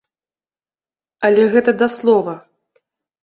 [1.29, 2.33] Але гэта да слова.